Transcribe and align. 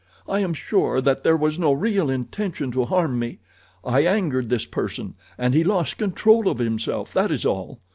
I 0.27 0.39
am 0.39 0.55
sure 0.55 0.99
that 0.99 1.23
there 1.23 1.37
was 1.37 1.59
no 1.59 1.71
real 1.73 2.09
intention 2.09 2.71
to 2.71 2.85
harm 2.85 3.19
me. 3.19 3.37
I 3.83 4.01
angered 4.07 4.49
this 4.49 4.65
person, 4.65 5.13
and 5.37 5.53
he 5.53 5.63
lost 5.63 5.99
control 5.99 6.49
of 6.49 6.57
himself, 6.57 7.13
that 7.13 7.29
is 7.29 7.45
all. 7.45 7.81